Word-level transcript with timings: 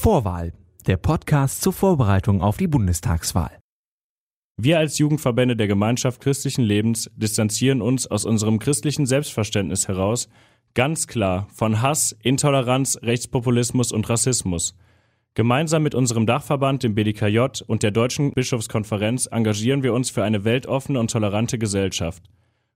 Vorwahl, 0.00 0.52
der 0.86 0.96
Podcast 0.96 1.60
zur 1.60 1.72
Vorbereitung 1.72 2.40
auf 2.40 2.56
die 2.56 2.68
Bundestagswahl. 2.68 3.58
Wir 4.56 4.78
als 4.78 4.98
Jugendverbände 4.98 5.56
der 5.56 5.66
Gemeinschaft 5.66 6.20
christlichen 6.20 6.62
Lebens 6.62 7.10
distanzieren 7.16 7.82
uns 7.82 8.06
aus 8.06 8.24
unserem 8.24 8.60
christlichen 8.60 9.06
Selbstverständnis 9.06 9.88
heraus 9.88 10.28
ganz 10.74 11.08
klar 11.08 11.48
von 11.52 11.82
Hass, 11.82 12.16
Intoleranz, 12.22 13.00
Rechtspopulismus 13.02 13.90
und 13.90 14.08
Rassismus. 14.08 14.76
Gemeinsam 15.34 15.82
mit 15.82 15.96
unserem 15.96 16.26
Dachverband, 16.26 16.84
dem 16.84 16.94
BDKJ 16.94 17.64
und 17.66 17.82
der 17.82 17.90
Deutschen 17.90 18.30
Bischofskonferenz 18.34 19.26
engagieren 19.26 19.82
wir 19.82 19.94
uns 19.94 20.10
für 20.10 20.22
eine 20.22 20.44
weltoffene 20.44 21.00
und 21.00 21.10
tolerante 21.10 21.58
Gesellschaft. 21.58 22.22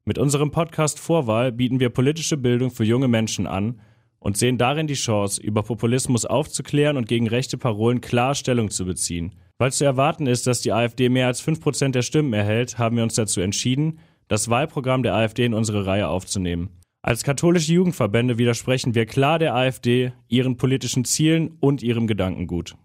Mit 0.04 0.18
unserem 0.18 0.50
Podcast 0.50 0.98
Vorwahl 0.98 1.52
bieten 1.52 1.78
wir 1.78 1.90
politische 1.90 2.36
Bildung 2.36 2.72
für 2.72 2.84
junge 2.84 3.06
Menschen 3.06 3.46
an 3.46 3.80
und 4.22 4.36
sehen 4.36 4.56
darin 4.56 4.86
die 4.86 4.94
Chance, 4.94 5.42
über 5.42 5.62
Populismus 5.62 6.24
aufzuklären 6.24 6.96
und 6.96 7.08
gegen 7.08 7.28
rechte 7.28 7.58
Parolen 7.58 8.00
klar 8.00 8.34
Stellung 8.34 8.70
zu 8.70 8.84
beziehen. 8.84 9.34
Weil 9.58 9.72
zu 9.72 9.84
erwarten 9.84 10.26
ist, 10.26 10.46
dass 10.46 10.60
die 10.60 10.72
AfD 10.72 11.08
mehr 11.08 11.26
als 11.26 11.46
5% 11.46 11.90
der 11.90 12.02
Stimmen 12.02 12.32
erhält, 12.32 12.78
haben 12.78 12.96
wir 12.96 13.02
uns 13.02 13.14
dazu 13.14 13.40
entschieden, 13.40 13.98
das 14.28 14.48
Wahlprogramm 14.48 15.02
der 15.02 15.14
AfD 15.14 15.44
in 15.44 15.54
unsere 15.54 15.86
Reihe 15.86 16.08
aufzunehmen. 16.08 16.70
Als 17.02 17.24
katholische 17.24 17.72
Jugendverbände 17.72 18.38
widersprechen 18.38 18.94
wir 18.94 19.06
klar 19.06 19.40
der 19.40 19.54
AfD, 19.54 20.12
ihren 20.28 20.56
politischen 20.56 21.04
Zielen 21.04 21.56
und 21.58 21.82
ihrem 21.82 22.06
Gedankengut. 22.06 22.76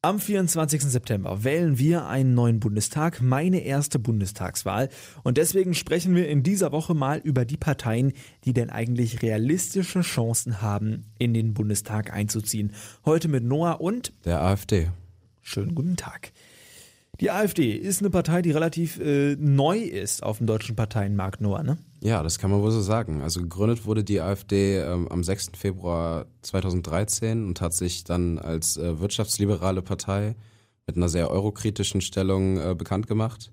Am 0.00 0.20
24. 0.20 0.82
September 0.82 1.42
wählen 1.42 1.76
wir 1.76 2.06
einen 2.06 2.32
neuen 2.32 2.60
Bundestag, 2.60 3.20
meine 3.20 3.64
erste 3.64 3.98
Bundestagswahl. 3.98 4.90
Und 5.24 5.38
deswegen 5.38 5.74
sprechen 5.74 6.14
wir 6.14 6.28
in 6.28 6.44
dieser 6.44 6.70
Woche 6.70 6.94
mal 6.94 7.18
über 7.18 7.44
die 7.44 7.56
Parteien, 7.56 8.12
die 8.44 8.52
denn 8.52 8.70
eigentlich 8.70 9.22
realistische 9.22 10.02
Chancen 10.02 10.62
haben, 10.62 11.06
in 11.18 11.34
den 11.34 11.52
Bundestag 11.52 12.12
einzuziehen. 12.12 12.74
Heute 13.04 13.26
mit 13.26 13.42
Noah 13.42 13.80
und 13.80 14.12
der 14.24 14.40
AfD. 14.40 14.88
Schönen 15.42 15.74
guten 15.74 15.96
Tag. 15.96 16.30
Die 17.20 17.32
AfD 17.32 17.72
ist 17.72 18.00
eine 18.00 18.10
Partei, 18.10 18.42
die 18.42 18.52
relativ 18.52 19.00
äh, 19.00 19.34
neu 19.36 19.78
ist 19.78 20.22
auf 20.22 20.38
dem 20.38 20.46
deutschen 20.46 20.76
Parteienmarkt, 20.76 21.40
Noah, 21.40 21.64
ne? 21.64 21.78
Ja, 22.00 22.22
das 22.22 22.38
kann 22.38 22.50
man 22.50 22.62
wohl 22.62 22.70
so 22.70 22.80
sagen. 22.80 23.22
Also 23.22 23.40
gegründet 23.40 23.86
wurde 23.86 24.04
die 24.04 24.20
AfD 24.20 24.78
ähm, 24.78 25.08
am 25.08 25.24
6. 25.24 25.52
Februar 25.56 26.26
2013 26.42 27.44
und 27.44 27.60
hat 27.60 27.74
sich 27.74 28.04
dann 28.04 28.38
als 28.38 28.76
äh, 28.76 29.00
wirtschaftsliberale 29.00 29.82
Partei 29.82 30.36
mit 30.86 30.96
einer 30.96 31.08
sehr 31.08 31.28
eurokritischen 31.28 32.00
Stellung 32.00 32.58
äh, 32.58 32.76
bekannt 32.76 33.08
gemacht. 33.08 33.50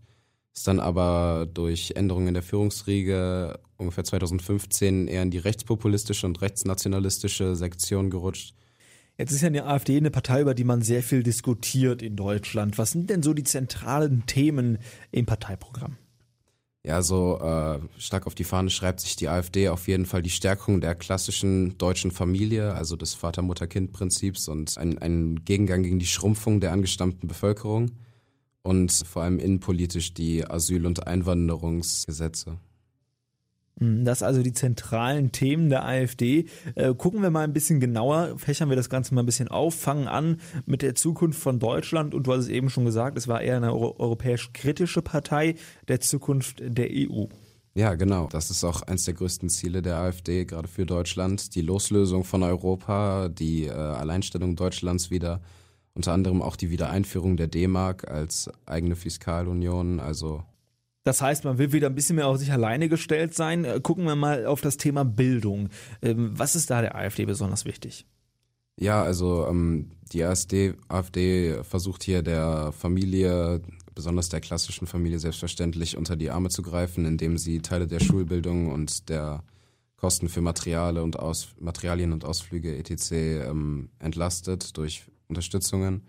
Ist 0.55 0.67
dann 0.67 0.80
aber 0.80 1.47
durch 1.52 1.93
Änderungen 1.95 2.36
der 2.36 2.43
Führungsriege 2.43 3.59
ungefähr 3.77 4.03
2015 4.03 5.08
eher 5.08 5.23
in 5.23 5.31
die 5.31 5.39
rechtspopulistische 5.39 6.27
und 6.27 6.39
rechtsnationalistische 6.39 7.55
Sektion 7.55 8.11
gerutscht 8.11 8.53
Jetzt 9.17 9.31
ist 9.31 9.41
ja 9.41 9.49
die 9.49 9.61
AfD 9.61 9.95
eine 9.95 10.11
Partei, 10.11 10.41
über 10.41 10.53
die 10.53 10.66
man 10.66 10.81
sehr 10.81 11.02
viel 11.02 11.23
diskutiert 11.23 12.02
in 12.02 12.17
Deutschland. 12.17 12.77
Was 12.77 12.91
sind 12.91 13.09
denn 13.09 13.23
so 13.23 13.33
die 13.33 13.45
zentralen 13.45 14.25
Themen 14.25 14.77
im 15.11 15.25
Parteiprogramm? 15.25 15.97
Ja, 16.85 17.02
so 17.02 17.39
äh, 17.39 17.80
stark 17.97 18.27
auf 18.27 18.36
die 18.36 18.43
Fahne 18.43 18.69
schreibt 18.69 18.99
sich 18.99 19.16
die 19.16 19.27
AfD 19.27 19.69
auf 19.69 19.88
jeden 19.88 20.05
Fall 20.05 20.21
die 20.21 20.30
Stärkung 20.30 20.81
der 20.81 20.93
klassischen 20.93 21.77
deutschen 21.80 22.11
Familie, 22.11 22.73
also 22.73 22.95
des 22.95 23.16
Vater-Mutter-Kind-Prinzips 23.16 24.49
und 24.49 24.77
ein, 24.77 24.99
ein 24.99 25.43
Gegengang 25.45 25.81
gegen 25.81 25.97
die 25.97 26.05
Schrumpfung 26.05 26.59
der 26.59 26.73
angestammten 26.73 27.27
Bevölkerung 27.27 27.91
und 28.61 28.91
vor 28.91 29.23
allem 29.23 29.39
innenpolitisch 29.39 30.13
die 30.13 30.45
Asyl- 30.45 30.86
und 30.86 31.08
Einwanderungsgesetze. 31.08 32.59
Hm, 33.79 34.05
das 34.05 34.23
also 34.23 34.41
die 34.41 34.53
zentralen 34.53 35.31
Themen 35.31 35.69
der 35.69 35.85
AfD. 35.85 36.45
Äh, 36.75 36.93
gucken 36.93 37.21
wir 37.21 37.29
mal 37.29 37.43
ein 37.43 37.53
bisschen 37.53 37.79
genauer, 37.79 38.37
fächern 38.37 38.69
wir 38.69 38.75
das 38.75 38.89
Ganze 38.89 39.13
mal 39.13 39.23
ein 39.23 39.25
bisschen 39.25 39.49
auf, 39.49 39.75
fangen 39.75 40.07
an 40.07 40.39
mit 40.65 40.81
der 40.81 40.95
Zukunft 40.95 41.39
von 41.39 41.59
Deutschland. 41.59 42.13
Und 42.13 42.27
du 42.27 42.33
hast 42.33 42.41
es 42.41 42.49
eben 42.49 42.69
schon 42.69 42.85
gesagt, 42.85 43.17
es 43.17 43.27
war 43.27 43.41
eher 43.41 43.57
eine 43.57 43.73
europäisch 43.73 44.52
kritische 44.53 45.02
Partei 45.02 45.55
der 45.87 45.99
Zukunft 45.99 46.61
der 46.61 46.89
EU. 46.91 47.25
Ja, 47.77 47.95
genau. 47.95 48.30
Das 48.31 48.52
ist 48.52 48.64
auch 48.64 48.83
eines 48.83 49.03
der 49.03 49.15
größten 49.15 49.49
Ziele 49.49 49.81
der 49.81 49.97
AfD, 49.97 50.45
gerade 50.45 50.69
für 50.69 50.85
Deutschland. 50.85 51.55
Die 51.55 51.61
Loslösung 51.61 52.23
von 52.23 52.41
Europa, 52.41 53.27
die 53.27 53.65
äh, 53.65 53.71
Alleinstellung 53.71 54.55
Deutschlands 54.55 55.11
wieder, 55.11 55.41
unter 55.93 56.14
anderem 56.14 56.41
auch 56.41 56.55
die 56.55 56.69
Wiedereinführung 56.69 57.35
der 57.35 57.47
D-Mark 57.47 58.09
als 58.09 58.49
eigene 58.65 58.95
Fiskalunion. 58.95 59.99
Also 59.99 60.43
das 61.05 61.21
heißt, 61.21 61.43
man 61.43 61.60
will 61.60 61.71
wieder 61.71 61.88
ein 61.88 61.95
bisschen 61.95 62.16
mehr 62.16 62.27
auf 62.27 62.38
sich 62.38 62.52
alleine 62.52 62.89
gestellt 62.89 63.36
sein. 63.36 63.64
Äh, 63.64 63.80
gucken 63.82 64.05
wir 64.05 64.16
mal 64.16 64.48
auf 64.48 64.60
das 64.60 64.77
Thema 64.77 65.05
Bildung. 65.05 65.70
Ähm, 66.02 66.32
was 66.33 66.55
ist 66.55 66.71
da 66.71 66.82
der 66.82 66.95
AfD 66.95 67.26
besonders 67.26 67.64
wichtig? 67.64 68.08
Ja, 68.77 69.04
also 69.04 69.45
ähm, 69.48 69.92
die 70.11 70.23
AfD, 70.23 70.73
AfD 70.88 71.64
versucht 71.64 72.04
hier 72.04 72.23
der 72.23 72.71
Familie, 72.71 73.61
besonders 73.94 74.30
der 74.30 74.42
klassischen 74.42 74.88
Familie, 74.88 75.20
selbstverständlich 75.20 75.95
unter 75.95 76.15
die 76.15 76.32
Arme 76.32 76.49
zu 76.49 76.64
greifen, 76.64 77.05
indem 77.05 77.38
sie 77.38 77.61
Teile 77.61 77.86
der 77.86 77.99
Schulbildung 77.99 78.71
und 78.71 79.08
der 79.08 79.44
Kosten 79.98 80.27
für 80.27 80.42
Materiale 80.42 81.04
und 81.04 81.20
Aus, 81.20 81.49
Materialien 81.60 82.14
und 82.14 82.26
Ausflüge 82.26 82.76
etc. 82.77 83.11
Ähm, 83.11 83.89
entlastet 83.99 84.76
durch 84.76 85.05
Unterstützungen. 85.27 86.02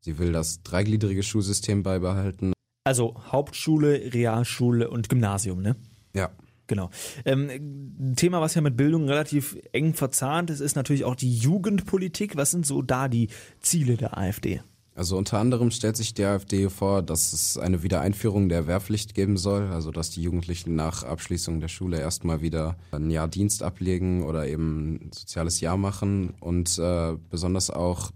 Sie 0.00 0.18
will 0.18 0.32
das 0.32 0.64
dreigliedrige 0.64 1.22
Schulsystem 1.22 1.84
beibehalten 1.84 2.52
also 2.84 3.14
Hauptschule, 3.30 4.12
Realschule 4.12 4.90
und 4.90 5.08
Gymnasium, 5.08 5.62
ne? 5.62 5.76
Ja. 6.14 6.30
Genau. 6.68 6.90
Ähm, 7.24 7.50
ein 7.50 8.16
Thema, 8.16 8.40
was 8.40 8.54
ja 8.54 8.62
mit 8.62 8.76
Bildung 8.76 9.08
relativ 9.08 9.58
eng 9.72 9.94
verzahnt 9.94 10.48
ist, 10.48 10.60
ist 10.60 10.74
natürlich 10.76 11.04
auch 11.04 11.16
die 11.16 11.36
Jugendpolitik. 11.36 12.36
Was 12.36 12.50
sind 12.50 12.64
so 12.64 12.82
da 12.82 13.08
die 13.08 13.28
Ziele 13.60 13.96
der 13.96 14.16
AfD? 14.16 14.62
Also 14.94 15.16
unter 15.16 15.38
anderem 15.38 15.70
stellt 15.70 15.96
sich 15.96 16.12
die 16.12 16.24
AfD 16.24 16.68
vor, 16.68 17.02
dass 17.02 17.32
es 17.32 17.56
eine 17.56 17.82
Wiedereinführung 17.82 18.48
der 18.48 18.66
Wehrpflicht 18.66 19.14
geben 19.14 19.38
soll, 19.38 19.68
also 19.68 19.90
dass 19.90 20.10
die 20.10 20.22
Jugendlichen 20.22 20.74
nach 20.74 21.02
Abschließung 21.02 21.60
der 21.60 21.68
Schule 21.68 21.98
erstmal 21.98 22.42
wieder 22.42 22.76
ein 22.92 23.10
Jahr 23.10 23.28
Dienst 23.28 23.62
ablegen 23.62 24.22
oder 24.22 24.46
eben 24.46 24.94
ein 24.96 25.12
soziales 25.12 25.60
Jahr 25.60 25.78
machen 25.78 26.34
und 26.40 26.78
äh, 26.78 27.16
besonders 27.30 27.70
auch 27.70 28.12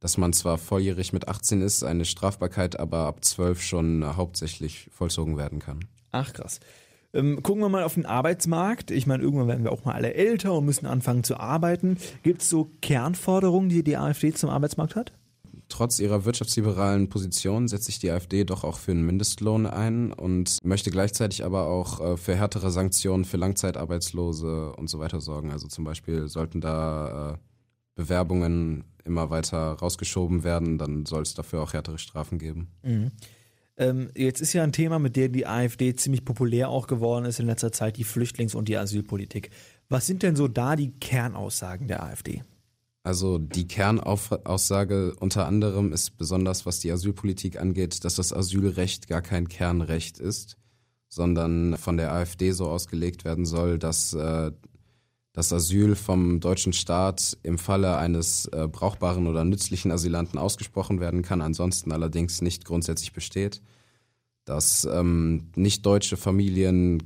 dass 0.00 0.18
man 0.18 0.32
zwar 0.32 0.58
volljährig 0.58 1.12
mit 1.12 1.28
18 1.28 1.62
ist, 1.62 1.84
eine 1.84 2.04
Strafbarkeit 2.04 2.78
aber 2.78 3.06
ab 3.06 3.24
12 3.24 3.62
schon 3.62 4.16
hauptsächlich 4.16 4.90
vollzogen 4.92 5.36
werden 5.36 5.58
kann. 5.58 5.80
Ach 6.12 6.32
krass. 6.32 6.60
Ähm, 7.12 7.42
gucken 7.42 7.62
wir 7.62 7.68
mal 7.68 7.82
auf 7.82 7.94
den 7.94 8.04
Arbeitsmarkt. 8.06 8.90
Ich 8.90 9.06
meine, 9.06 9.22
irgendwann 9.22 9.48
werden 9.48 9.64
wir 9.64 9.72
auch 9.72 9.84
mal 9.84 9.94
alle 9.94 10.14
älter 10.14 10.52
und 10.52 10.66
müssen 10.66 10.86
anfangen 10.86 11.24
zu 11.24 11.38
arbeiten. 11.38 11.98
Gibt 12.22 12.42
es 12.42 12.50
so 12.50 12.70
Kernforderungen, 12.82 13.68
die 13.68 13.82
die 13.82 13.96
AfD 13.96 14.32
zum 14.34 14.50
Arbeitsmarkt 14.50 14.96
hat? 14.96 15.12
Trotz 15.68 15.98
ihrer 15.98 16.24
wirtschaftsliberalen 16.24 17.08
Position 17.08 17.66
setzt 17.66 17.86
sich 17.86 17.98
die 17.98 18.10
AfD 18.10 18.44
doch 18.44 18.62
auch 18.62 18.78
für 18.78 18.92
einen 18.92 19.04
Mindestlohn 19.04 19.66
ein 19.66 20.12
und 20.12 20.58
möchte 20.62 20.90
gleichzeitig 20.90 21.44
aber 21.44 21.66
auch 21.66 22.00
äh, 22.00 22.16
für 22.16 22.36
härtere 22.36 22.70
Sanktionen 22.70 23.24
für 23.24 23.36
Langzeitarbeitslose 23.36 24.72
und 24.76 24.88
so 24.88 24.98
weiter 25.00 25.20
sorgen. 25.20 25.50
Also 25.50 25.66
zum 25.66 25.84
Beispiel 25.84 26.28
sollten 26.28 26.60
da 26.60 27.32
äh, 27.32 27.38
Bewerbungen 27.96 28.84
immer 29.04 29.30
weiter 29.30 29.72
rausgeschoben 29.72 30.44
werden, 30.44 30.78
dann 30.78 31.06
soll 31.06 31.22
es 31.22 31.34
dafür 31.34 31.62
auch 31.62 31.72
härtere 31.72 31.98
Strafen 31.98 32.38
geben. 32.38 32.68
Mhm. 32.82 33.10
Ähm, 33.78 34.10
jetzt 34.16 34.40
ist 34.40 34.52
ja 34.52 34.62
ein 34.62 34.72
Thema, 34.72 34.98
mit 34.98 35.16
dem 35.16 35.32
die 35.32 35.46
AfD 35.46 35.94
ziemlich 35.96 36.24
populär 36.24 36.68
auch 36.68 36.86
geworden 36.86 37.24
ist 37.24 37.40
in 37.40 37.46
letzter 37.46 37.72
Zeit, 37.72 37.96
die 37.96 38.04
Flüchtlings- 38.04 38.54
und 38.54 38.68
die 38.68 38.76
Asylpolitik. 38.76 39.50
Was 39.88 40.06
sind 40.06 40.22
denn 40.22 40.36
so 40.36 40.48
da 40.48 40.76
die 40.76 40.92
Kernaussagen 40.92 41.88
der 41.88 42.02
AfD? 42.02 42.42
Also 43.02 43.38
die 43.38 43.68
Kernaussage 43.68 45.14
unter 45.20 45.46
anderem 45.46 45.92
ist 45.92 46.18
besonders, 46.18 46.66
was 46.66 46.80
die 46.80 46.90
Asylpolitik 46.90 47.60
angeht, 47.60 48.04
dass 48.04 48.16
das 48.16 48.32
Asylrecht 48.32 49.06
gar 49.06 49.22
kein 49.22 49.48
Kernrecht 49.48 50.18
ist, 50.18 50.56
sondern 51.08 51.76
von 51.76 51.98
der 51.98 52.12
AfD 52.12 52.50
so 52.50 52.68
ausgelegt 52.68 53.24
werden 53.24 53.46
soll, 53.46 53.78
dass 53.78 54.12
äh, 54.12 54.50
das 55.36 55.52
Asyl 55.52 55.96
vom 55.96 56.40
deutschen 56.40 56.72
Staat 56.72 57.36
im 57.42 57.58
Falle 57.58 57.98
eines 57.98 58.46
äh, 58.46 58.66
brauchbaren 58.72 59.26
oder 59.26 59.44
nützlichen 59.44 59.92
Asylanten 59.92 60.38
ausgesprochen 60.38 60.98
werden 60.98 61.20
kann, 61.20 61.42
ansonsten 61.42 61.92
allerdings 61.92 62.40
nicht 62.40 62.64
grundsätzlich 62.64 63.12
besteht, 63.12 63.60
dass 64.46 64.88
ähm, 64.90 65.50
nicht 65.54 65.84
deutsche 65.84 66.16
Familien 66.16 67.02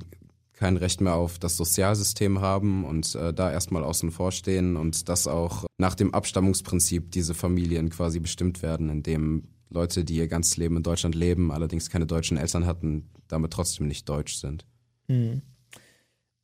kein 0.53 0.77
Recht 0.77 1.01
mehr 1.01 1.15
auf 1.15 1.39
das 1.39 1.57
Sozialsystem 1.57 2.39
haben 2.39 2.85
und 2.85 3.15
äh, 3.15 3.33
da 3.33 3.51
erstmal 3.51 3.83
außen 3.83 4.11
vor 4.11 4.31
stehen 4.31 4.77
und 4.77 5.09
dass 5.09 5.27
auch 5.27 5.65
nach 5.77 5.95
dem 5.95 6.13
Abstammungsprinzip 6.13 7.11
diese 7.11 7.33
Familien 7.33 7.89
quasi 7.89 8.21
bestimmt 8.21 8.61
werden, 8.61 8.89
indem 8.89 9.49
Leute, 9.69 10.05
die 10.05 10.15
ihr 10.15 10.29
ganzes 10.29 10.55
Leben 10.55 10.77
in 10.77 10.83
Deutschland 10.83 11.15
leben, 11.15 11.51
allerdings 11.51 11.89
keine 11.89 12.05
deutschen 12.05 12.37
Eltern 12.37 12.65
hatten, 12.65 13.09
damit 13.27 13.51
trotzdem 13.51 13.87
nicht 13.87 14.07
deutsch 14.07 14.35
sind. 14.35 14.65
Mhm. 15.09 15.41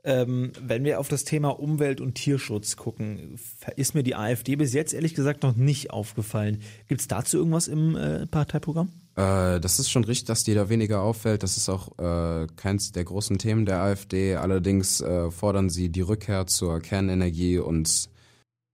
Ähm, 0.08 0.54
wenn 0.62 0.86
wir 0.86 1.02
auf 1.02 1.10
das 1.10 1.26
Thema 1.26 1.50
Umwelt- 1.50 2.00
und 2.00 2.16
Tierschutz 2.16 2.78
gucken, 2.78 3.38
ist 3.76 3.94
mir 3.94 4.04
die 4.04 4.16
AfD 4.16 4.56
bis 4.56 4.74
jetzt 4.74 4.94
ehrlich 4.94 5.14
gesagt 5.14 5.44
noch 5.44 5.56
nicht 5.58 5.92
aufgefallen. 5.92 6.62
Gibt 6.88 7.02
es 7.02 7.08
dazu 7.08 7.38
irgendwas 7.38 7.68
im 7.68 7.98
äh, 7.98 8.26
Parteiprogramm? 8.26 8.88
Äh, 9.18 9.60
das 9.60 9.80
ist 9.80 9.90
schon 9.90 10.06
richtig, 10.06 10.28
dass 10.28 10.46
die 10.46 10.54
da 10.54 10.70
weniger 10.70 11.02
auffällt. 11.02 11.44
Das 11.44 11.58
ist 11.58 11.68
auch 11.68 12.00
äh, 12.00 12.48
keins 12.56 12.94
der 12.94 13.04
großen 13.04 13.38
Themen 13.38 13.66
der 13.66 13.82
AfD. 13.82 14.36
Allerdings 14.38 15.02
äh, 15.02 15.30
fordern 15.30 15.70
sie 15.70 15.90
die 15.90 16.02
Rückkehr 16.02 16.48
zur 16.48 16.80
Kernenergie 16.80 17.58
und 17.60 18.10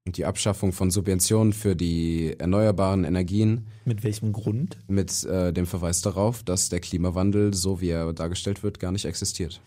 Und 0.06 0.18
die 0.18 0.26
Abschaffung 0.26 0.74
von 0.74 0.92
Subventionen 0.92 1.54
für 1.54 1.76
die 1.78 2.36
erneuerbaren 2.38 3.06
Energien. 3.06 3.68
Mit 3.86 4.04
welchem 4.04 4.34
Grund? 4.34 4.78
Mit 4.88 5.24
äh, 5.24 5.54
dem 5.54 5.66
Verweis 5.66 6.02
darauf, 6.02 6.44
dass 6.44 6.68
der 6.68 6.82
Klimawandel, 6.82 7.54
so 7.54 7.80
wie 7.80 7.90
er 7.90 8.12
dargestellt 8.12 8.64
wird, 8.64 8.80
gar 8.80 8.92
nicht 8.92 9.06
existiert. 9.06 9.62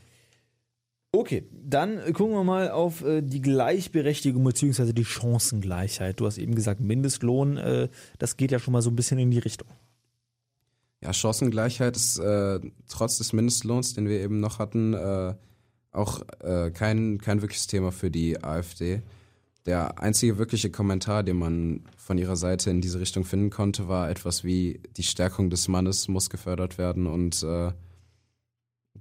Okay, 1.16 1.44
dann 1.50 2.12
gucken 2.12 2.34
wir 2.34 2.44
mal 2.44 2.70
auf 2.70 3.02
äh, 3.02 3.22
die 3.22 3.40
Gleichberechtigung 3.40 4.44
bzw. 4.44 4.92
die 4.92 5.06
Chancengleichheit. 5.06 6.20
Du 6.20 6.26
hast 6.26 6.36
eben 6.36 6.54
gesagt, 6.54 6.80
Mindestlohn, 6.80 7.56
äh, 7.56 7.88
das 8.18 8.36
geht 8.36 8.50
ja 8.50 8.58
schon 8.58 8.72
mal 8.72 8.82
so 8.82 8.90
ein 8.90 8.96
bisschen 8.96 9.18
in 9.18 9.30
die 9.30 9.38
Richtung. 9.38 9.68
Ja, 11.02 11.14
Chancengleichheit 11.14 11.96
ist 11.96 12.18
äh, 12.18 12.60
trotz 12.88 13.16
des 13.16 13.32
Mindestlohns, 13.32 13.94
den 13.94 14.08
wir 14.08 14.20
eben 14.20 14.40
noch 14.40 14.58
hatten, 14.58 14.92
äh, 14.92 15.34
auch 15.90 16.20
äh, 16.40 16.70
kein, 16.70 17.18
kein 17.18 17.40
wirkliches 17.40 17.66
Thema 17.66 17.92
für 17.92 18.10
die 18.10 18.44
AfD. 18.44 19.00
Der 19.64 19.98
einzige 19.98 20.36
wirkliche 20.36 20.70
Kommentar, 20.70 21.22
den 21.22 21.38
man 21.38 21.80
von 21.96 22.18
ihrer 22.18 22.36
Seite 22.36 22.68
in 22.70 22.82
diese 22.82 23.00
Richtung 23.00 23.24
finden 23.24 23.48
konnte, 23.48 23.88
war 23.88 24.10
etwas 24.10 24.44
wie 24.44 24.80
die 24.98 25.02
Stärkung 25.02 25.48
des 25.48 25.66
Mannes 25.66 26.08
muss 26.08 26.28
gefördert 26.28 26.76
werden 26.76 27.06
und 27.06 27.42
äh, 27.42 27.72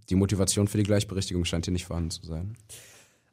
die 0.10 0.16
Motivation 0.16 0.68
für 0.68 0.78
die 0.78 0.84
Gleichberechtigung 0.84 1.46
scheint 1.46 1.66
hier 1.66 1.74
nicht 1.74 1.86
vorhanden 1.86 2.12
zu 2.12 2.26
sein. 2.26 2.56